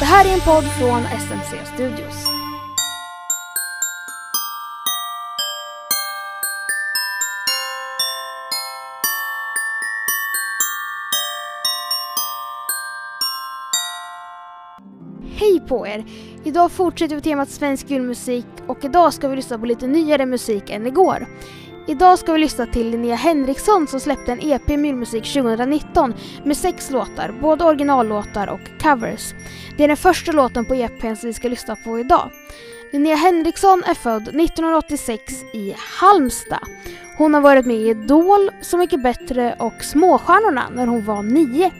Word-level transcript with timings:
Det 0.00 0.06
här 0.06 0.24
är 0.24 0.34
en 0.34 0.40
podd 0.40 0.64
från 0.64 1.02
SMC 1.02 1.74
Studios. 1.74 2.26
Hej 15.34 15.60
på 15.68 15.86
er! 15.86 16.04
Idag 16.44 16.72
fortsätter 16.72 17.16
vi 17.16 17.22
temat 17.22 17.50
svensk 17.50 17.90
julmusik 17.90 18.46
och 18.66 18.84
idag 18.84 19.14
ska 19.14 19.28
vi 19.28 19.36
lyssna 19.36 19.58
på 19.58 19.66
lite 19.66 19.86
nyare 19.86 20.26
musik 20.26 20.70
än 20.70 20.86
igår. 20.86 21.26
Idag 21.86 22.18
ska 22.18 22.32
vi 22.32 22.38
lyssna 22.38 22.66
till 22.66 22.90
Linnea 22.90 23.16
Henriksson 23.16 23.86
som 23.86 24.00
släppte 24.00 24.32
en 24.32 24.40
EP 24.40 24.68
med 24.68 24.84
julmusik 24.84 25.32
2019 25.32 26.14
med 26.44 26.56
sex 26.56 26.90
låtar, 26.90 27.34
både 27.40 27.64
originallåtar 27.64 28.46
och 28.46 28.60
covers. 28.82 29.34
Det 29.76 29.84
är 29.84 29.88
den 29.88 29.96
första 29.96 30.32
låten 30.32 30.64
på 30.64 30.74
EPn 30.74 31.14
som 31.14 31.26
vi 31.26 31.32
ska 31.32 31.48
lyssna 31.48 31.76
på 31.76 31.98
idag. 31.98 32.30
Linnea 32.92 33.16
Henriksson 33.16 33.82
är 33.86 33.94
född 33.94 34.22
1986 34.22 35.22
i 35.52 35.74
Halmstad. 36.00 36.68
Hon 37.18 37.34
har 37.34 37.40
varit 37.40 37.66
med 37.66 37.76
i 37.76 37.88
Idol, 37.88 38.50
Så 38.60 38.76
mycket 38.76 39.02
bättre 39.02 39.54
och 39.58 39.84
Småstjärnorna 39.84 40.64
när 40.74 40.86
hon 40.86 41.04
var 41.04 41.22
nio. 41.22 41.70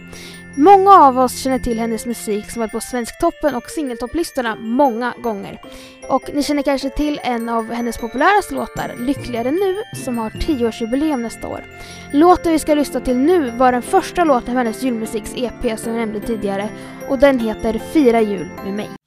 Många 0.54 0.90
av 0.90 1.18
oss 1.18 1.38
känner 1.38 1.59
till 1.59 1.78
hennes 1.78 2.06
musik 2.06 2.50
som 2.50 2.60
varit 2.60 2.72
på 2.72 2.80
Svensktoppen 2.80 3.54
och 3.54 3.70
singeltopplistorna 3.70 4.56
många 4.56 5.14
gånger. 5.22 5.60
Och 6.08 6.30
ni 6.34 6.42
känner 6.42 6.62
kanske 6.62 6.91
till 6.91 7.20
en 7.22 7.48
av 7.48 7.72
hennes 7.72 7.98
populäraste 7.98 8.55
låtar, 8.55 8.94
Lyckligare 8.98 9.50
nu, 9.50 9.82
som 10.05 10.18
har 10.18 10.30
10-årsjubileum 10.30 11.16
nästa 11.16 11.48
år. 11.48 11.64
Låten 12.12 12.52
vi 12.52 12.58
ska 12.58 12.74
lyssna 12.74 13.00
till 13.00 13.16
nu 13.16 13.50
var 13.50 13.72
den 13.72 13.82
första 13.82 14.24
låten 14.24 14.50
av 14.50 14.56
hennes 14.56 14.82
julmusiks-EP 14.82 15.77
som 15.77 15.92
jag 15.92 16.00
nämnde 16.00 16.20
tidigare 16.20 16.69
och 17.08 17.19
den 17.19 17.38
heter 17.38 17.78
Fira 17.92 18.20
jul 18.20 18.48
med 18.64 18.74
mig. 18.74 18.99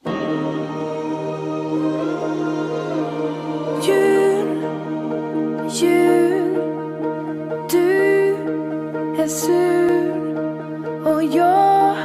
Jag 11.36 11.96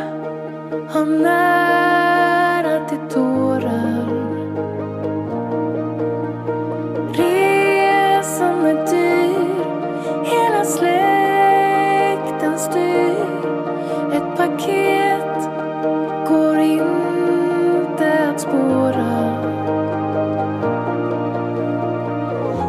har 0.89 1.07
nära 1.07 2.89
till 2.89 2.99
tårar. 3.15 4.09
Resan 7.13 8.67
är 8.67 8.87
dyr, 8.87 9.65
hela 10.25 10.65
släkten 10.65 12.59
styr. 12.59 13.27
Ett 14.13 14.37
paket 14.37 15.51
går 16.29 16.59
inte 16.59 18.29
att 18.29 18.41
spåra. 18.41 19.49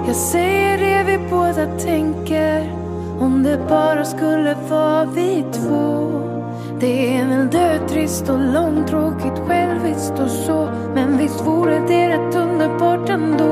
Jag 0.08 0.16
säger 0.16 0.78
det 0.78 1.04
vi 1.12 1.18
båda 1.30 1.66
tänker 1.78 2.80
om 3.20 3.44
det 3.44 3.60
bara 3.70 4.06
skulle 4.06 4.56
vara 4.70 5.06
vi 5.06 5.46
två. 5.52 6.39
Det 6.80 7.18
är 7.18 7.28
väl 7.28 7.50
dötrist 7.50 8.30
och 8.30 8.40
långtråkigt, 8.40 9.48
själviskt 9.48 10.20
och 10.20 10.32
så. 10.32 10.70
Men 10.94 11.18
visst 11.18 11.46
vore 11.46 11.80
det 11.88 12.10
rätt 12.10 12.36
underbart 12.36 13.10
ändå. 13.10 13.49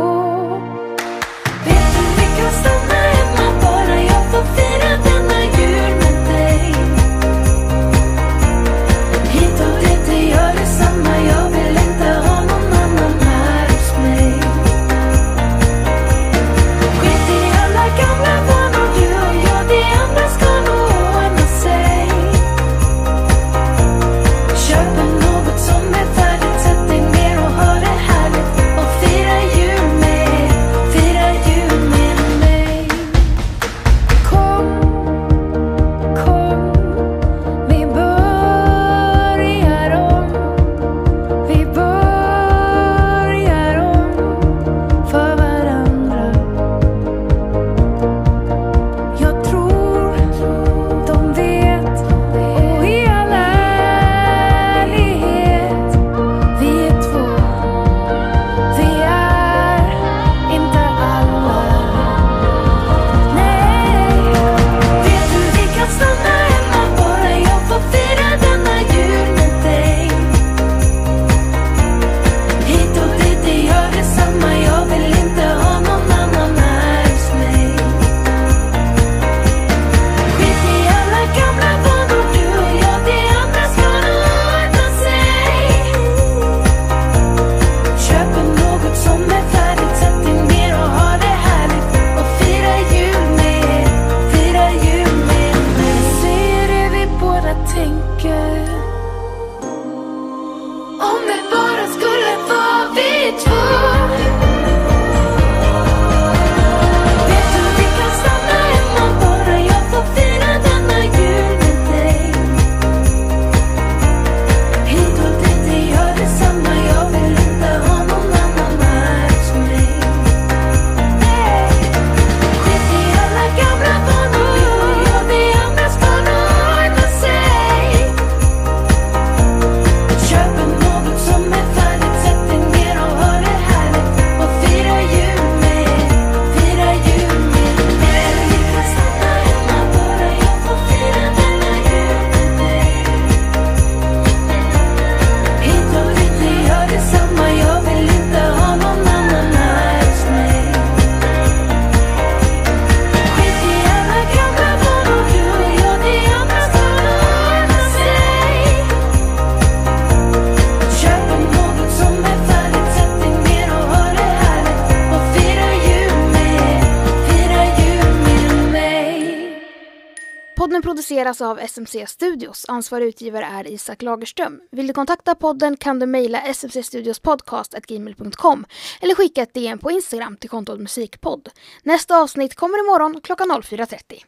Podden 170.78 170.90
produceras 170.90 171.42
av 171.42 171.60
SMC 171.60 172.08
Studios. 172.08 172.66
Ansvarig 172.68 173.08
utgivare 173.08 173.46
är 173.46 173.68
Isak 173.68 174.02
Lagerström. 174.02 174.62
Vill 174.72 174.88
du 174.88 174.94
kontakta 174.94 175.36
podden 175.36 175.78
kan 175.78 176.00
du 176.00 176.06
mejla 176.06 176.54
smcstudiospodcast.gmail.com 176.54 178.66
eller 179.02 179.16
skicka 179.16 179.42
ett 179.42 179.54
DM 179.54 179.80
på 179.80 179.92
Instagram 179.92 180.38
till 180.38 180.50
kontot 180.50 180.80
musikpodd. 180.80 181.50
Nästa 181.84 182.18
avsnitt 182.18 182.56
kommer 182.56 182.80
imorgon 182.80 183.22
klockan 183.22 183.52
04.30. 183.52 184.24